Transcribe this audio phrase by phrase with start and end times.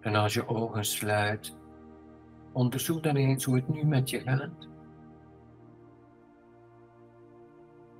[0.00, 1.56] En als je ogen sluit,
[2.52, 4.68] onderzoek dan eens hoe het nu met je gaat.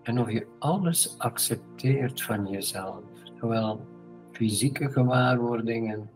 [0.03, 3.03] En of je alles accepteert van jezelf,
[3.41, 3.87] zowel
[4.33, 6.11] fysieke gewaarwordingen,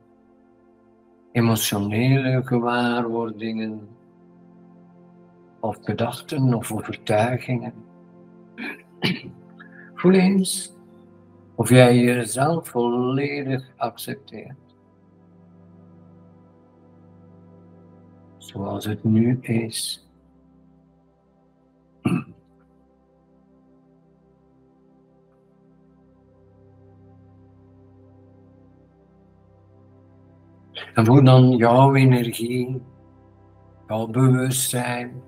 [1.33, 3.89] emotionele gewaarwordingen,
[5.61, 7.75] of gedachten of overtuigingen.
[9.95, 10.73] Voel eens
[11.55, 14.62] of jij jezelf volledig accepteert.
[18.53, 20.07] Zoals het nu is.
[30.95, 32.83] En voel dan jouw energie,
[33.89, 35.23] jouw bewustzijn.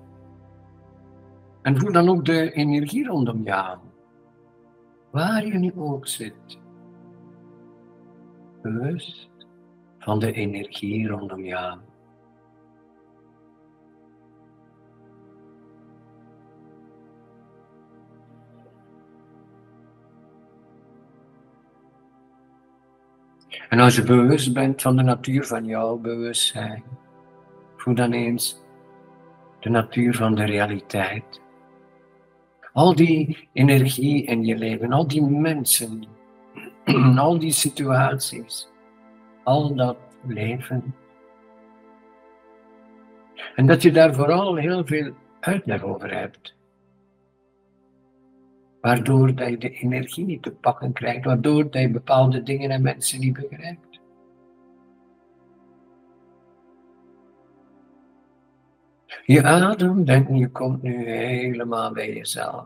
[1.61, 3.77] En voel dan ook de energie rondom jou.
[5.11, 6.59] Waar je nu ook zit.
[8.61, 9.29] Bewust
[9.99, 11.79] van de energie rondom jou.
[23.69, 26.83] En als je bewust bent van de natuur van jouw bewustzijn,
[27.77, 28.63] voel dan eens
[29.59, 31.41] de natuur van de realiteit.
[32.73, 36.03] Al die energie in je leven, al die mensen,
[37.17, 38.69] al die situaties,
[39.43, 40.95] al dat leven.
[43.55, 46.55] En dat je daar vooral heel veel uitleg over hebt
[48.85, 52.81] waardoor dat je de energie niet te pakken krijgt, waardoor dat je bepaalde dingen en
[52.81, 53.99] mensen niet begrijpt.
[59.25, 62.65] Je ademt en je komt nu helemaal bij jezelf.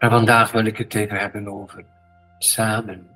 [0.00, 1.84] En vandaag wil ik het even hebben over
[2.38, 3.06] samen.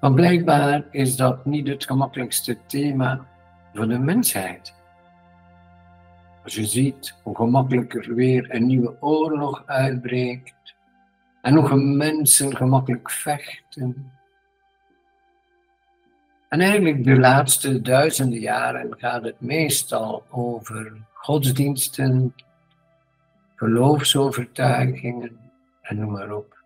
[0.00, 3.26] Want blijkbaar is dat niet het gemakkelijkste thema
[3.74, 4.74] van de mensheid.
[6.44, 10.74] Als je ziet hoe gemakkelijk er weer een nieuwe oorlog uitbreekt
[11.42, 14.12] en hoe mensen gemakkelijk vechten.
[16.48, 22.34] En eigenlijk de laatste duizenden jaren gaat het meestal over godsdiensten,
[23.58, 25.50] geloofsovertuigingen
[25.82, 26.56] en noem maar op.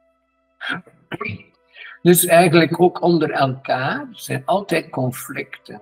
[2.02, 5.80] Dus eigenlijk ook onder elkaar zijn altijd conflicten.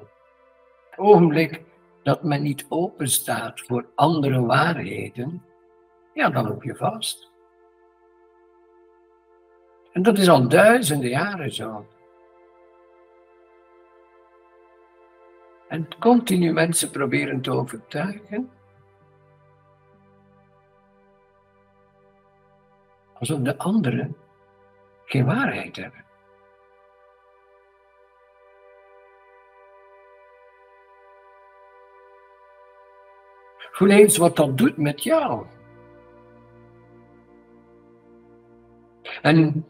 [0.90, 1.62] Het ogenblik
[2.02, 5.42] dat men niet open staat voor andere waarheden,
[6.14, 7.30] ja, dan loop je vast.
[9.92, 11.86] En dat is al duizenden jaren zo.
[15.68, 18.50] En continu mensen proberen te overtuigen
[23.20, 24.16] alsof de anderen
[25.04, 26.04] geen waarheid hebben.
[33.56, 35.46] Voel eens wat dat doet met jou.
[39.22, 39.66] En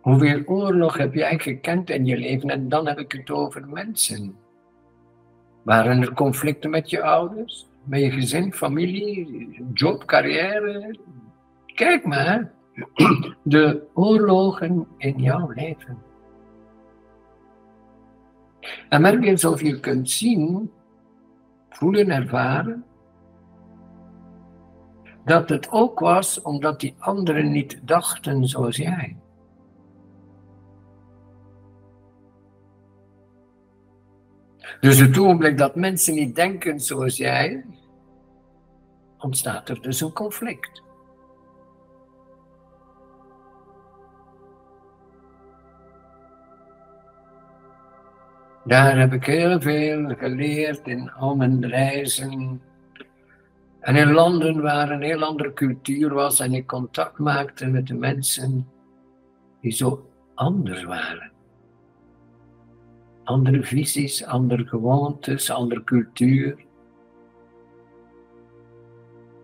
[0.00, 2.50] hoeveel oorlog heb jij gekend in je leven?
[2.50, 4.36] En dan heb ik het over mensen.
[5.62, 10.98] Waren er conflicten met je ouders, met je gezin, familie, job, carrière,
[11.76, 12.52] Kijk maar,
[13.42, 16.02] de oorlogen in jouw leven.
[18.88, 20.70] En merk eens of je kunt zien,
[21.68, 22.84] voelen, ervaren,
[25.24, 29.16] dat het ook was omdat die anderen niet dachten zoals jij.
[34.80, 37.64] Dus het ogenblik dat mensen niet denken zoals jij,
[39.18, 40.84] ontstaat er dus een conflict.
[48.66, 52.62] Daar heb ik heel veel geleerd in al mijn reizen.
[53.80, 57.94] En in landen waar een heel andere cultuur was en ik contact maakte met de
[57.94, 58.68] mensen
[59.60, 61.32] die zo anders waren.
[63.24, 66.64] Andere visies, andere gewoontes, andere cultuur.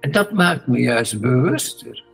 [0.00, 2.04] En dat maakt me juist bewuster.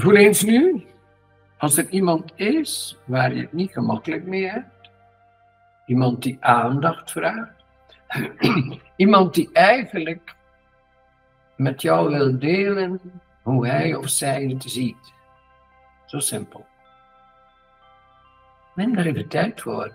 [0.00, 0.86] Voel eens nu,
[1.56, 4.90] als er iemand is waar je het niet gemakkelijk mee hebt,
[5.86, 7.64] iemand die aandacht vraagt,
[8.96, 10.34] iemand die eigenlijk
[11.56, 13.00] met jou wil delen
[13.42, 15.12] hoe hij of zij het ziet.
[16.06, 16.66] Zo simpel.
[18.74, 19.92] Neem daar even tijd voor.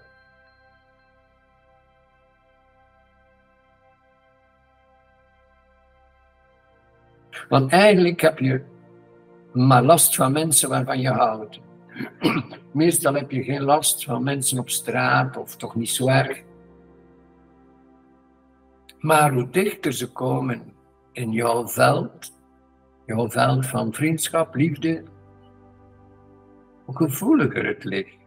[7.49, 8.71] Want eigenlijk heb je
[9.53, 11.59] maar last van mensen waarvan je houdt.
[12.71, 16.43] Meestal heb je geen last van mensen op straat, of toch niet zo erg.
[18.99, 20.73] Maar hoe dichter ze komen
[21.11, 22.33] in jouw veld,
[23.05, 25.03] jouw veld van vriendschap, liefde,
[26.85, 28.17] hoe gevoeliger het ligt.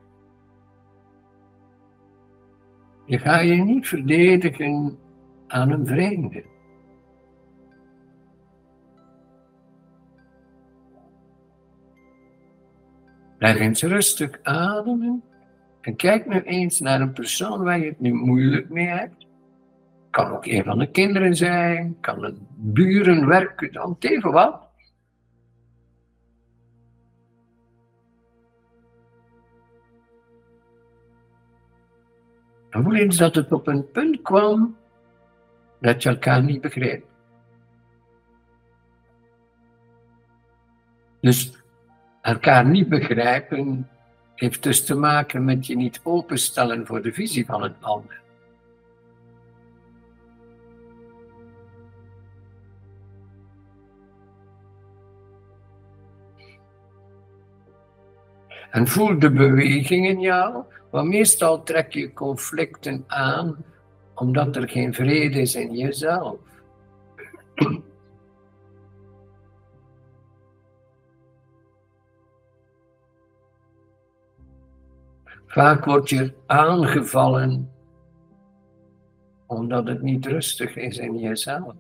[3.07, 4.99] Je gaat je niet verdedigen
[5.47, 6.45] aan een vreemde.
[13.39, 15.23] Blijf eens rustig ademen
[15.81, 19.27] en kijk nu eens naar een persoon waar je het nu moeilijk mee hebt.
[20.11, 24.65] Kan ook een van de kinderen zijn, kan een buren, werken, dan even wat.
[32.71, 34.77] En voel eens dat het op een punt kwam
[35.81, 37.05] dat je elkaar niet begreep.
[41.21, 41.66] Dus
[42.27, 43.89] elkaar niet begrijpen
[44.35, 48.21] heeft dus te maken met je niet openstellen voor de visie van een ander.
[58.71, 63.65] En voel de beweging in jou, want meestal trek je conflicten aan
[64.15, 66.37] omdat er geen vrede is in jezelf.
[75.57, 77.73] Vaak word je aangevallen
[79.47, 81.75] omdat het niet rustig is in jezelf.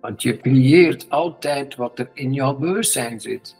[0.00, 3.56] Want je creëert altijd wat er in jouw bewustzijn zit.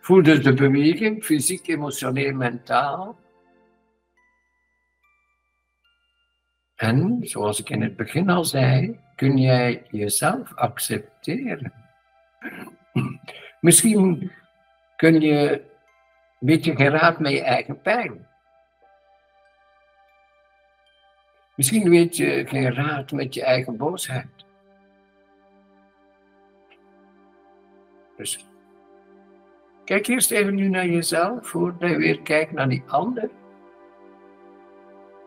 [0.00, 3.18] Voel dus de beweging, fysiek, emotioneel, mentaal.
[6.74, 11.72] En, zoals ik in het begin al zei, kun jij jezelf accepteren.
[13.64, 14.32] Misschien
[14.96, 18.26] kun je een beetje geen raad met je eigen pijn.
[21.56, 24.46] Misschien weet je geen raad met je eigen boosheid.
[28.16, 28.46] Dus
[29.84, 33.30] kijk eerst even nu naar jezelf voordat je weer kijkt naar die ander.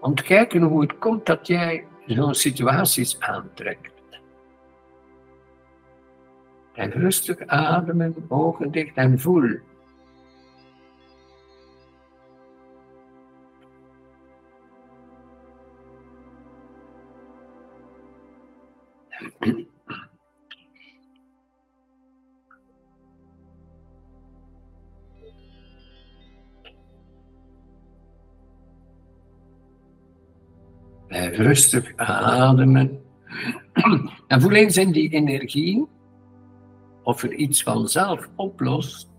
[0.02, 3.97] Om te kijken hoe het komt dat jij zo'n situaties aantrekt.
[6.78, 9.60] En rustig ademen, ogen dicht en voel.
[31.08, 33.02] Blijf rustig ademen.
[34.28, 35.88] En voel eens in die energie
[37.08, 39.10] of er iets vanzelf oplost.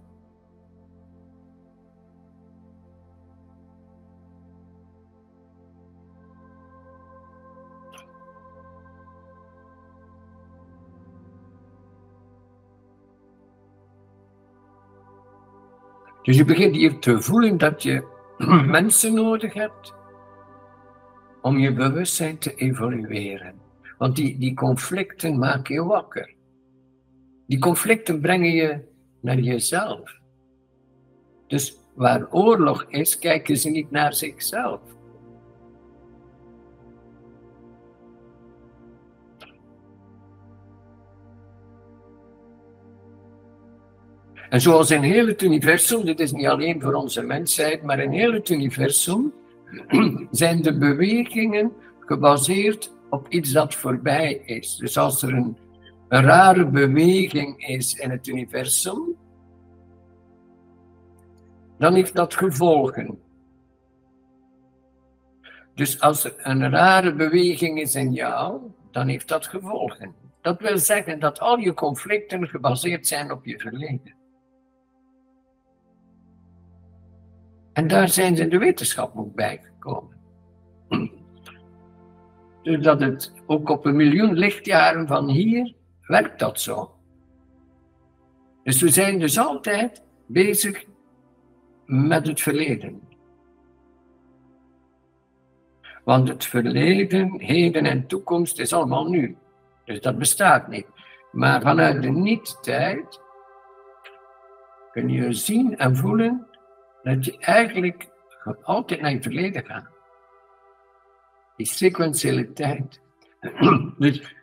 [16.23, 18.05] Dus je begint hier te voelen dat je
[18.79, 19.95] mensen nodig hebt
[21.41, 23.61] om je bewustzijn te evolueren.
[23.99, 26.37] Want die, die conflicten maken je wakker.
[27.49, 28.81] Die conflicten brengen je
[29.21, 30.19] naar jezelf.
[31.47, 34.81] Dus waar oorlog is, kijken ze niet naar zichzelf.
[44.49, 48.11] En zoals in heel het universum, dit is niet alleen voor onze mensheid, maar in
[48.11, 49.33] heel het universum
[50.31, 54.77] zijn de bewegingen gebaseerd op iets dat voorbij is.
[54.77, 55.57] Dus als er een
[56.09, 59.17] een rare beweging is in het universum,
[61.79, 63.19] dan heeft dat gevolgen.
[65.75, 68.61] Dus als er een rare beweging is in jou,
[68.91, 70.15] dan heeft dat gevolgen.
[70.41, 74.15] Dat wil zeggen dat al je conflicten gebaseerd zijn op je verleden.
[77.73, 80.17] En daar zijn ze in de wetenschap ook bijgekomen.
[82.63, 85.75] Dus dat het ook op een miljoen lichtjaren van hier
[86.09, 86.95] werkt dat zo.
[88.63, 90.85] Dus we zijn dus altijd bezig
[91.85, 93.09] met het verleden.
[96.05, 99.37] Want het verleden, heden en toekomst is allemaal nu.
[99.85, 100.87] Dus dat bestaat niet.
[101.33, 103.21] Maar vanuit de niet-tijd
[104.93, 106.47] kun je zien en voelen
[107.03, 108.09] dat je eigenlijk
[108.63, 109.89] altijd naar het verleden gaat.
[111.57, 113.01] Die sequentiële tijd.
[113.99, 114.37] dus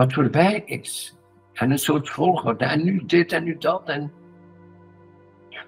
[0.00, 1.16] wat voorbij is.
[1.52, 2.64] En een soort volgorde.
[2.64, 3.88] En nu dit en nu dat.
[3.88, 4.12] En...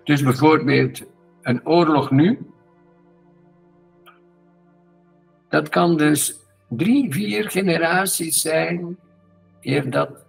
[0.05, 1.03] Dus bijvoorbeeld
[1.43, 2.39] een oorlog nu.
[5.49, 6.37] Dat kan dus
[6.69, 8.99] drie, vier generaties zijn.
[9.61, 10.25] Eer dat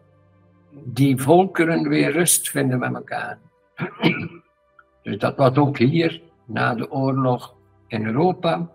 [0.71, 3.39] die volkeren weer rust vinden met elkaar.
[5.01, 7.55] Dus dat was ook hier na de oorlog
[7.87, 8.69] in Europa.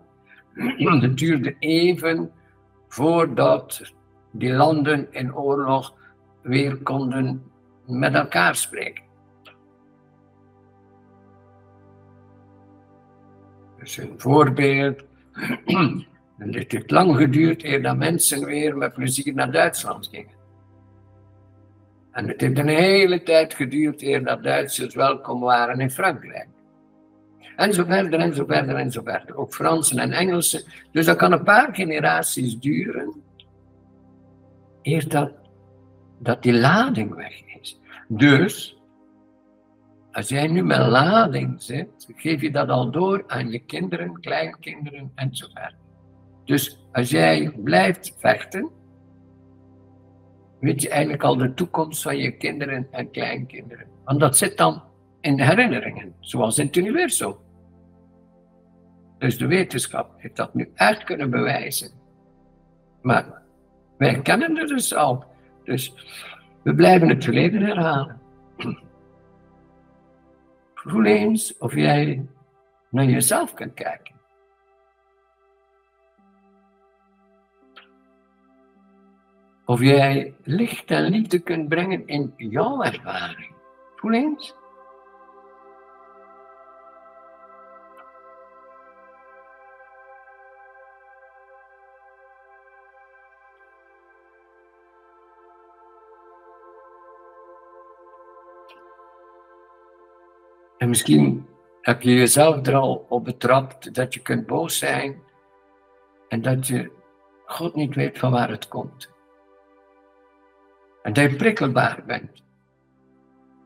[1.03, 2.31] Het duurde even
[2.87, 3.97] voordat
[4.31, 5.93] die landen in oorlog
[6.41, 7.51] weer konden
[7.85, 9.03] met elkaar spreken.
[13.77, 15.01] Dus een voorbeeld.
[16.37, 20.37] Het heeft lang geduurd eer dat mensen weer met plezier naar Duitsland gingen.
[22.11, 26.47] En het heeft een hele tijd geduurd eer dat Duitsers welkom waren in Frankrijk.
[27.55, 29.35] En zo verder, en zo verder, en zo verder.
[29.35, 30.63] Ook Fransen en Engelsen.
[30.91, 33.13] Dus dat kan een paar generaties duren.
[34.89, 35.31] Eer dat,
[36.19, 37.79] dat die lading weg is.
[38.07, 38.81] Dus,
[40.11, 45.11] als jij nu met lading zit, geef je dat al door aan je kinderen, kleinkinderen
[45.15, 45.77] en zo verder.
[46.45, 48.69] Dus als jij blijft vechten,
[50.59, 53.87] weet je eigenlijk al de toekomst van je kinderen en kleinkinderen.
[54.03, 54.83] Want dat zit dan
[55.21, 57.35] in de herinneringen, zoals in het universum.
[59.17, 61.91] Dus de wetenschap heeft dat nu echt kunnen bewijzen.
[63.01, 63.39] Maar
[63.99, 65.25] wij kennen het dus al.
[65.63, 65.93] Dus
[66.63, 68.21] we blijven het verleden herhalen.
[70.73, 72.25] Voel eens of jij
[72.89, 74.15] naar jezelf kunt kijken.
[79.65, 83.51] Of jij licht en liefde kunt brengen in jouw ervaring.
[83.95, 84.55] Voel eens.
[100.79, 101.45] En misschien
[101.81, 105.21] heb je jezelf er al op betrapt dat je kunt boos zijn
[106.27, 106.91] en dat je
[107.45, 109.09] God niet weet van waar het komt.
[111.01, 112.43] En dat je prikkelbaar bent.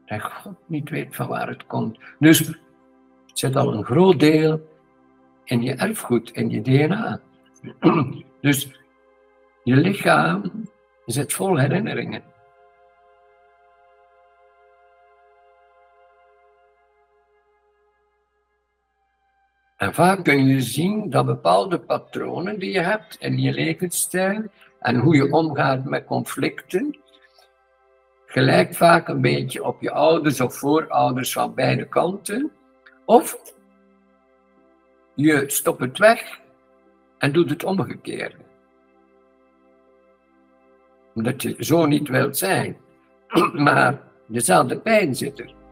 [0.06, 2.00] Dat God niet weet van waar het komt.
[2.20, 2.52] Dus
[3.34, 4.68] zit al een groot deel
[5.44, 7.20] in je erfgoed, in je DNA.
[8.42, 8.80] Dus
[9.64, 10.52] je lichaam
[11.06, 12.24] zit vol herinneringen.
[19.84, 24.44] En vaak kun je zien dat bepaalde patronen die je hebt in je levensstijl
[24.80, 26.98] en hoe je omgaat met conflicten,
[28.26, 32.52] gelijk vaak een beetje op je ouders of voorouders van beide kanten.
[33.06, 33.38] Of
[35.16, 36.40] je stopt het weg
[37.18, 38.38] en doet het omgekeerde.
[41.16, 42.78] Omdat je zo niet wilt zijn.
[43.54, 45.63] Maar dezelfde pijn zit er.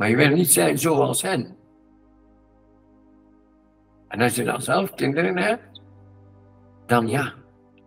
[0.00, 1.56] Maar je wil niet zijn zoals hen.
[4.08, 5.80] En als je dan zelf kinderen hebt,
[6.86, 7.34] dan ja,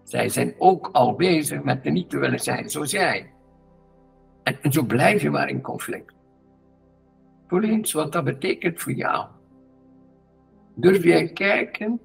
[0.03, 3.31] zij zijn ook al bezig met niet te willen zijn zoals jij.
[4.43, 6.13] En, en zo blijf je maar in conflict.
[7.47, 9.27] Voel eens wat dat betekent voor jou.
[10.75, 11.99] Durf jij kijken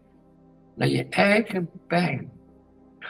[0.75, 2.31] naar je eigen pijn,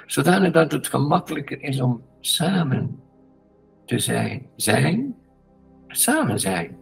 [0.06, 3.00] zodanig dat het gemakkelijker is om samen
[3.84, 4.46] te zijn.
[4.56, 5.16] Zijn,
[5.88, 6.77] samen zijn.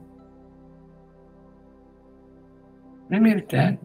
[3.46, 3.78] Tijd.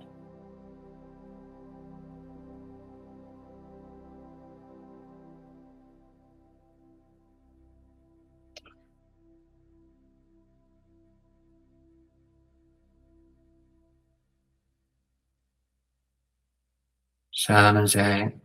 [17.42, 18.42] samen zijn.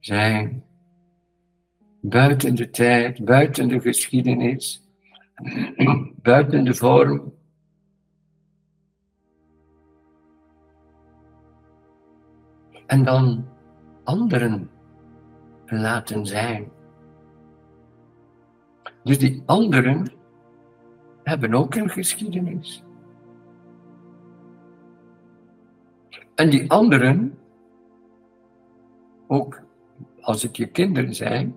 [0.00, 0.64] Zijn
[2.00, 4.83] buiten de tijd, buiten de geschiedenis,
[6.22, 7.32] buiten de vorm.
[12.86, 13.48] En dan
[14.04, 14.70] anderen
[15.66, 16.72] laten zijn.
[19.02, 20.12] Dus die anderen
[21.22, 22.84] hebben ook een geschiedenis.
[26.34, 27.38] En die anderen,
[29.26, 29.62] ook
[30.20, 31.56] als het je kinderen zijn,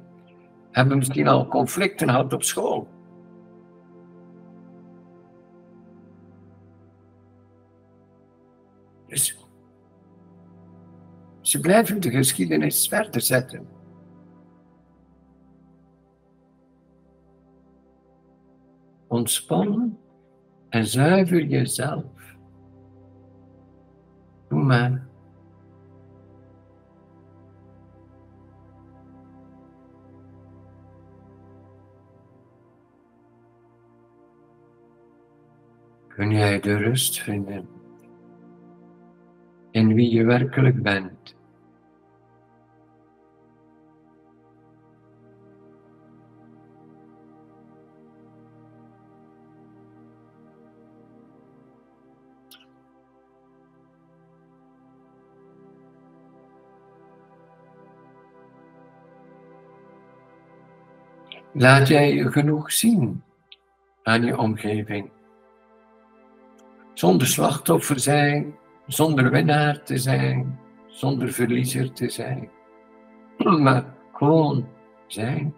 [0.72, 2.88] hebben misschien al conflicten gehad op school.
[11.48, 13.68] Ze blijven de geschiedenis verder zetten.
[19.08, 19.98] Ontspan
[20.70, 22.36] en zuiver jezelf.
[24.48, 25.06] Doe maar.
[36.08, 37.68] kun jij de rust vinden
[39.72, 41.37] in wie je werkelijk bent.
[61.58, 63.24] Laat jij je genoeg zien
[64.04, 65.10] aan je omgeving
[66.94, 68.56] zonder slachtoffer zijn,
[68.88, 72.50] zonder winnaar te zijn, zonder verliezer te zijn,
[73.38, 74.68] maar gewoon
[75.08, 75.56] zijn.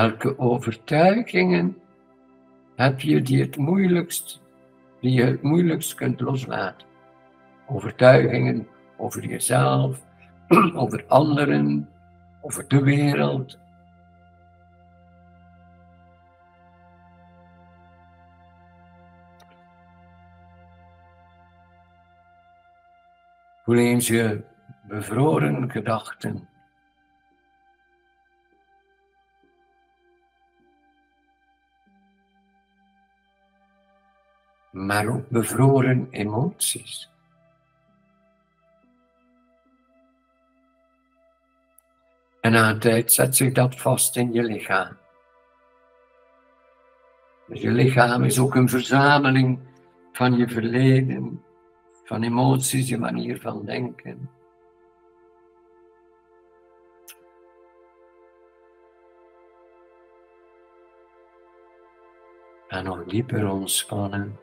[0.00, 1.76] Welke overtuigingen
[2.76, 4.42] heb je die het moeilijkst,
[5.00, 6.86] die je het moeilijkst kunt loslaten?
[7.66, 10.04] Overtuigingen over jezelf,
[10.74, 11.88] over anderen,
[12.40, 13.58] over de wereld.
[23.64, 24.44] Voel eens je
[24.88, 26.49] bevroren gedachten.
[34.70, 37.10] Maar ook bevroren emoties.
[42.40, 44.96] En na een tijd zet zich dat vast in je lichaam.
[47.46, 49.58] Dus je lichaam is ook een verzameling
[50.12, 51.44] van je verleden,
[52.04, 54.30] van emoties, je manier van denken.
[62.68, 64.38] En nog dieper ontspannen.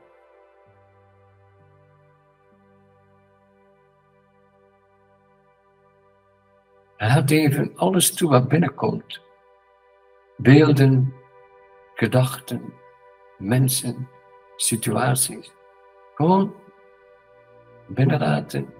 [6.97, 9.21] Laat even alles toe wat binnenkomt.
[10.37, 11.13] Beelden,
[11.95, 12.73] gedachten,
[13.37, 14.07] mensen,
[14.55, 15.51] situaties.
[16.15, 16.53] Gewoon
[17.87, 18.73] binnenlaten.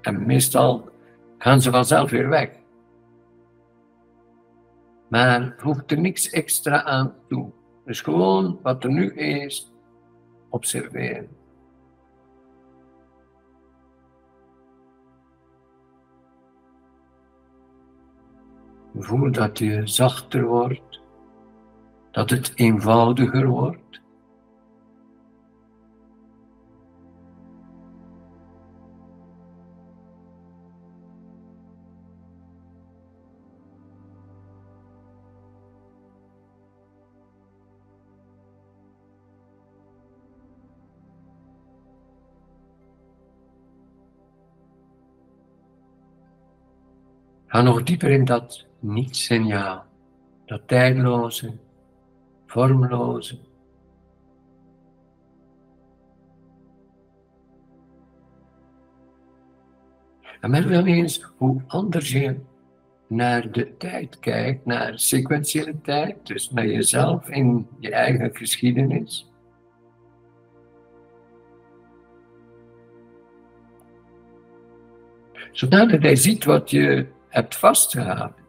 [0.00, 0.88] En meestal
[1.38, 2.50] gaan ze vanzelf weer weg.
[5.08, 7.52] Maar voeg er niks extra aan toe.
[7.84, 9.72] Dus gewoon wat er nu is,
[10.48, 11.28] observeren.
[18.98, 21.00] Voel dat je zachter wordt,
[22.10, 23.82] dat het eenvoudiger wordt.
[47.46, 49.84] Ga nog dieper in dat niet-signaal,
[50.44, 51.56] dat tijdloze,
[52.46, 53.38] vormloze.
[60.40, 62.36] En merk wel eens hoe anders je
[63.06, 69.32] naar de tijd kijkt, naar sequentiële tijd, dus naar jezelf in je eigen geschiedenis.
[75.52, 78.43] Zodat hij ziet wat je hebt vastgehouden.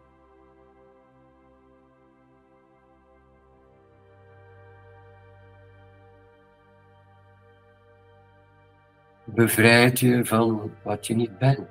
[9.26, 11.68] Bevrijd je van wat je niet bent.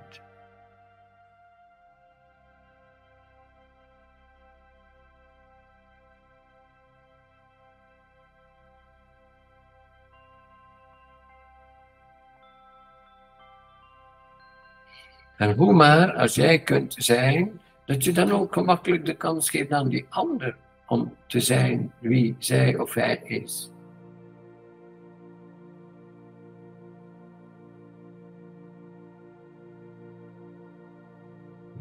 [15.37, 19.73] En hoe maar, als jij kunt zijn, dat je dan ook gemakkelijk de kans geeft
[19.73, 23.74] aan die ander om te zijn wie zij of hij is.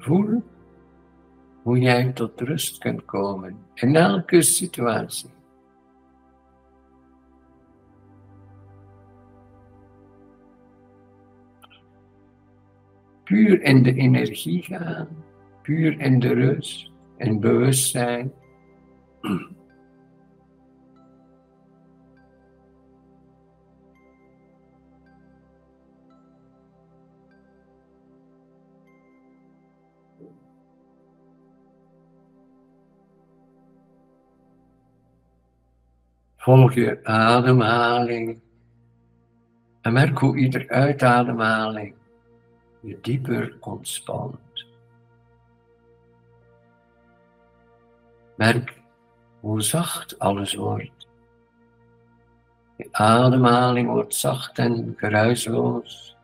[0.03, 0.43] Voel hoe
[1.63, 5.29] hoe jij tot rust kunt komen in elke situatie.
[13.23, 15.07] Puur in de energie gaan,
[15.61, 18.33] puur in de rust en bewustzijn.
[36.43, 38.41] Volg je ademhaling
[39.81, 41.95] en merk hoe ieder uitademhaling
[42.79, 44.65] je dieper ontspant.
[48.35, 48.81] Merk
[49.39, 51.07] hoe zacht alles wordt.
[52.77, 56.17] Je ademhaling wordt zacht en geruisloos.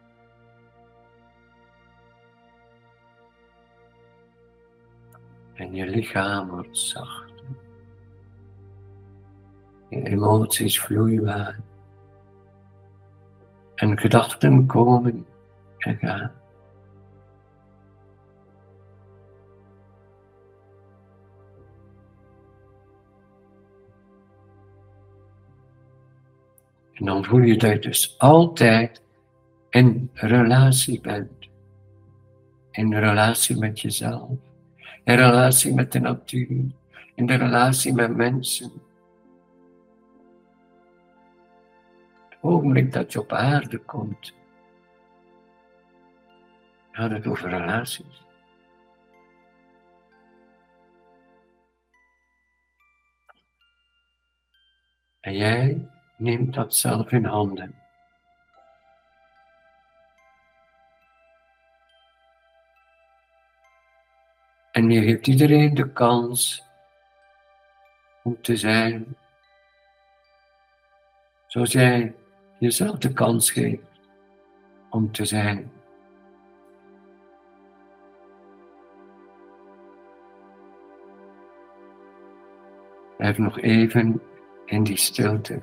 [5.54, 7.29] En je lichaam wordt zacht.
[9.90, 11.60] Je emoties vloeibaar.
[13.76, 15.26] En gedachten komen
[15.78, 16.32] en gaan.
[26.94, 29.02] En dan voel je dat je dus altijd
[29.70, 31.50] in relatie bent.
[32.72, 34.30] In relatie met jezelf.
[35.04, 36.66] In relatie met de natuur.
[37.16, 38.72] In de relatie met mensen.
[42.42, 44.34] Ogenblik dat je op aarde komt,
[46.92, 48.28] gaat het over relaties.
[55.20, 57.76] En jij neemt dat zelf in handen.
[64.72, 66.64] En je geeft iedereen de kans
[68.24, 69.18] om te zijn
[71.48, 72.16] zoals jij
[72.60, 73.84] jezelf de kans geeft
[74.90, 75.72] om te zijn.
[83.18, 84.22] Blijf nog even
[84.66, 85.62] in die stilte.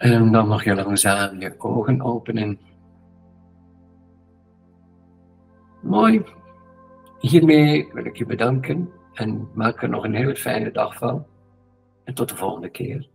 [0.00, 2.58] En dan mag je langzaam je ogen openen.
[5.80, 6.24] Mooi.
[7.18, 11.26] Hiermee wil ik je bedanken en maak er nog een hele fijne dag van.
[12.04, 13.08] En tot de volgende keer.